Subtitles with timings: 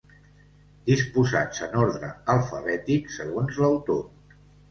[0.91, 4.03] Disposats en ordre alfabètic segons l'autor.